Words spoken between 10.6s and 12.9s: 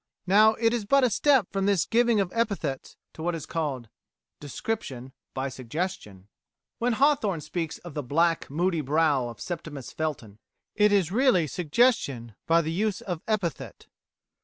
it is really suggestion by the